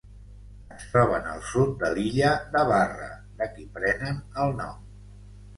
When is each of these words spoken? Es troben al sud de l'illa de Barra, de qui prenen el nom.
Es 0.75 0.85
troben 0.93 1.27
al 1.33 1.43
sud 1.49 1.75
de 1.83 1.91
l'illa 1.99 2.31
de 2.55 2.63
Barra, 2.71 3.13
de 3.43 3.49
qui 3.53 3.69
prenen 3.77 4.21
el 4.47 4.57
nom. 4.65 4.85